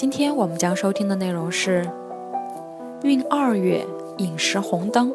[0.00, 1.86] 今天我们将收听的内容是：
[3.02, 3.86] 孕二月
[4.16, 5.12] 饮食红灯。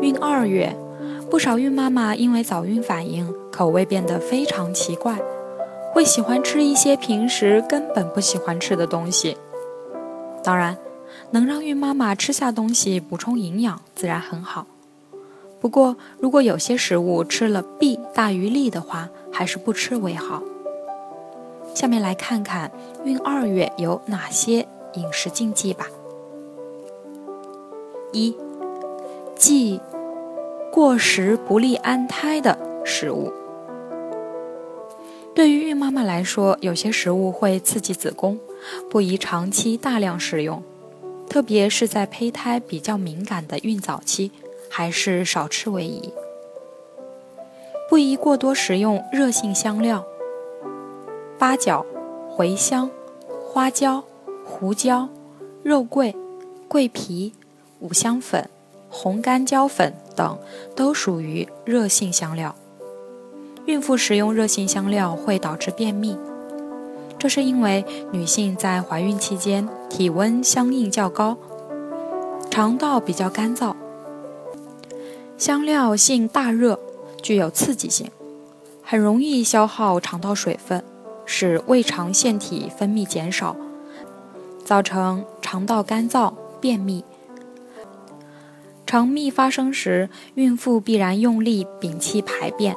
[0.00, 0.72] 孕二月，
[1.28, 5.18] 不少孕妈妈因为早孕反应，口味变得非常奇怪。
[5.92, 9.36] 会喜欢吃一些平时根本不喜欢吃的东西。
[10.44, 10.76] 当然，
[11.32, 14.66] 能让孕妈妈吃下东西补充营养，自然很好。
[15.62, 20.42] 不过，如果有些食物吃了弊大于利的话，还是不吃为好。
[21.72, 22.68] 下面来看看
[23.04, 25.86] 孕二月有哪些饮食禁忌吧。
[28.12, 28.36] 一，
[29.36, 29.80] 忌
[30.72, 33.32] 过食不利安胎的食物。
[35.32, 38.36] 对于孕妈妈来说，有些食物会刺激子宫，
[38.90, 40.60] 不宜长期大量食用，
[41.28, 44.32] 特别是在胚胎比较敏感的孕早期，
[44.74, 46.14] 还是少吃为宜。
[47.90, 50.02] 不宜过多食用热性香料，
[51.38, 51.84] 八角、
[52.38, 52.90] 茴香、
[53.46, 54.02] 花椒、
[54.46, 55.10] 胡椒、
[55.62, 56.16] 肉桂、
[56.68, 57.34] 桂皮、
[57.80, 58.48] 五香粉、
[58.88, 60.38] 红干椒粉等
[60.74, 62.54] 都属于热性香料。
[63.66, 66.16] 孕妇食用热性香料会导致便秘，
[67.18, 71.36] 这是因为女性在怀孕期间体温相应较高，
[72.50, 73.71] 肠道比较干燥，
[75.42, 76.78] 香料性大热，
[77.20, 78.08] 具有刺激性，
[78.80, 80.84] 很容易消耗肠道水分，
[81.26, 83.56] 使胃肠腺体分泌减少，
[84.64, 87.04] 造成肠道干燥、便秘。
[88.86, 92.76] 肠秘发生时，孕妇必然用力屏气排便。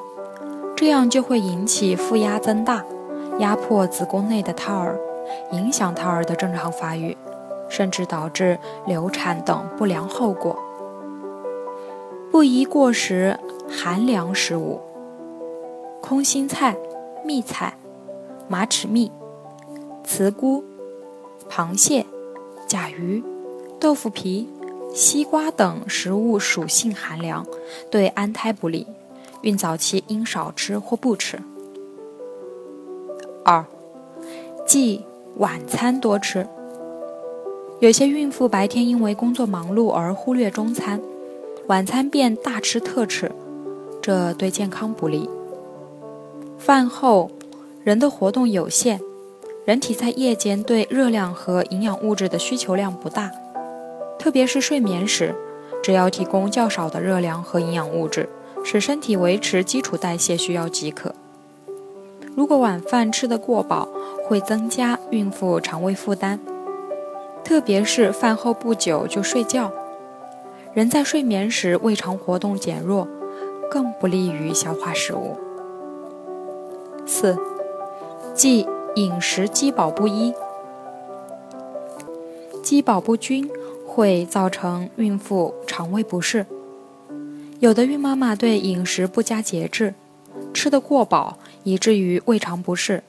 [0.75, 2.83] 这样就会引起腹压增大，
[3.37, 4.99] 压迫子宫内的胎儿，
[5.51, 7.15] 影响胎儿的正常发育，
[7.69, 10.57] 甚至导致流产等不良后果。
[12.35, 14.81] 不宜过食寒凉食物，
[16.01, 16.75] 空心菜、
[17.23, 17.77] 蜜菜、
[18.49, 19.09] 马齿苋、
[20.03, 20.61] 茨菇、
[21.49, 22.05] 螃蟹、
[22.67, 23.23] 甲鱼、
[23.79, 24.49] 豆腐皮、
[24.93, 27.47] 西瓜等食物属性寒凉，
[27.89, 28.85] 对安胎不利。
[29.43, 31.39] 孕早期应少吃或不吃。
[33.45, 33.65] 二，
[34.67, 35.05] 忌
[35.37, 36.45] 晚餐多吃。
[37.79, 41.01] 有些孕妇白天因为工作忙碌而忽略中餐，
[41.67, 43.31] 晚餐便大吃特吃，
[43.99, 45.27] 这对健康不利。
[46.59, 47.31] 饭后，
[47.83, 48.99] 人的活动有限，
[49.65, 53.31] 人体在夜间对热量和营养物质的需求量不大，
[54.19, 55.33] 特别是睡眠时，
[55.81, 58.29] 只要提供较少的热量和营养物质。
[58.63, 61.13] 使身体维持基础代谢需要即可。
[62.35, 63.87] 如果晚饭吃得过饱，
[64.27, 66.39] 会增加孕妇肠胃负担，
[67.43, 69.71] 特别是饭后不久就睡觉，
[70.75, 73.07] 人在睡眠时胃肠活动减弱，
[73.71, 75.37] 更不利于消化食物。
[77.05, 77.37] 四，
[78.33, 80.33] 忌饮食饥饱不一，
[82.61, 83.49] 饥饱不均
[83.87, 86.45] 会造成孕妇肠胃不适。
[87.61, 89.93] 有的孕妈妈对饮食不加节制，
[90.53, 93.01] 吃得过饱，以至于胃肠不适，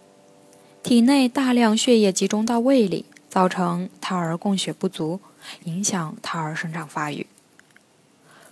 [0.84, 5.18] 体内大量血液集中到胃里，造成胎儿供血不足，
[5.64, 7.25] 影响胎儿生长发育。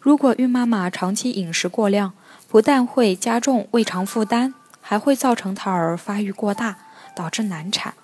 [0.04, 2.12] 如果孕妈妈长期饮食过量，
[2.46, 6.76] 不但会加重胃肠负担，还会造成胎儿发育过大，
[7.16, 7.94] 导致难产。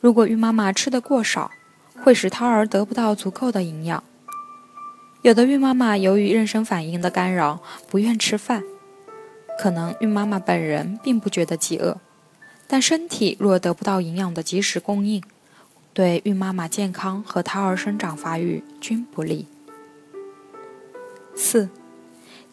[0.00, 1.50] 如果孕妈妈吃得过少，
[2.00, 4.04] 会使胎儿得不到足够的营养。
[5.22, 7.60] 有的孕妈妈由于妊娠反应的干扰，
[7.90, 8.62] 不愿吃饭，
[9.60, 11.98] 可能孕妈妈本人并不觉得饥饿，
[12.68, 15.20] 但身体若得不到营养的及时供应，
[15.92, 19.48] 对孕妈妈健康和胎儿生长发育均不利。
[21.40, 21.68] 四，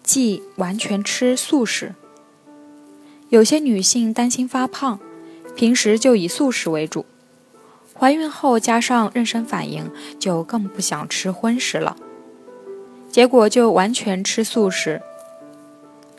[0.03, 1.95] 忌完全吃素食。
[3.29, 4.99] 有些女性担心发胖，
[5.55, 7.03] 平时就以素食为主，
[7.97, 9.89] 怀孕后加上妊娠反应，
[10.19, 11.97] 就更不想吃荤食了。
[13.09, 15.01] 结果就完全吃素食，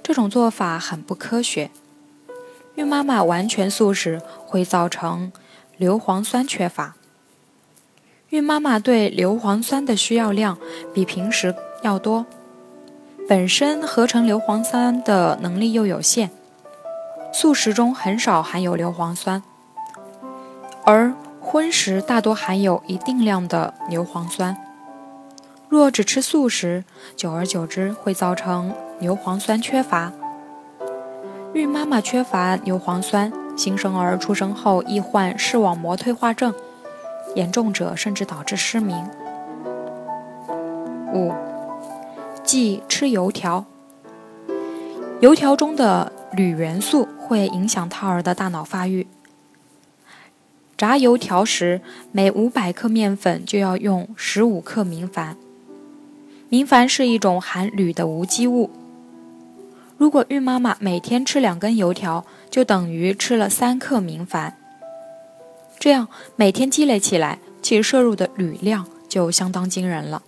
[0.03, 1.71] 这种做法很不科学。
[2.75, 5.31] 孕妈妈完全素食会造成
[5.77, 6.97] 硫磺酸缺乏，
[8.31, 10.59] 孕妈妈对硫磺酸的需要量
[10.93, 12.27] 比平时要多，
[13.29, 16.31] 本身合成硫磺酸的能力又有限，
[17.33, 19.43] 素食中很少含有硫磺酸，
[20.85, 24.57] 而荤食大多含有一定量的硫磺酸。
[25.69, 26.85] 若只吃素食，
[27.17, 30.13] 久而久之会造成硫磺酸缺乏。
[31.53, 36.55] 孕妈妈缺乏硫磺酸，新生儿出生后易患视网膜退化症，
[37.35, 39.05] 严重者甚至导致失明。
[41.13, 41.33] 五，
[42.47, 43.67] 忌吃油条。
[45.21, 49.07] 油条中的铝元素会影响胎儿的大脑发育。
[50.77, 51.81] 炸油条时，
[52.13, 55.35] 每五百克面粉就要用十五克明矾。
[56.49, 58.71] 明矾是一种含铝的无机物。
[59.97, 64.53] 如果孕妈妈每天吃两根油条，就等于吃了三克明矾。
[65.79, 70.23] 这样每天积累起来，其摄入的铝量就相当惊人了。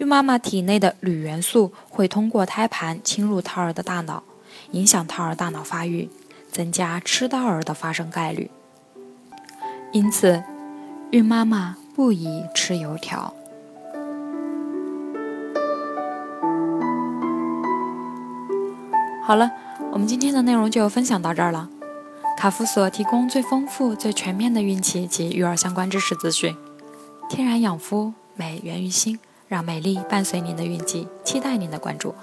[0.00, 4.22] 孕妈妈体内的铝元素会通过胎盘侵入胎儿的大脑，
[4.70, 6.08] 影响胎儿大脑发育，
[6.50, 8.50] 增加痴呆儿的发生概率。
[9.92, 10.42] 因此，
[11.10, 13.34] 孕妈妈不宜吃油条。
[19.22, 19.50] 好了，
[19.92, 21.68] 我们今天的内容就分享到这儿了。
[22.38, 26.56] 卡夫所提供最丰富、最全面的孕期及育儿相关知识资讯，
[27.28, 29.18] 天然养肤，美源于心。
[29.50, 32.14] 让美丽伴随您的运气，期待您的关注。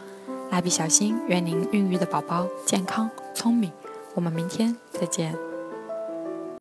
[0.49, 3.69] 蜡笔小新，愿您孕育的宝宝健康聪明。
[4.15, 5.35] 我们明天再见。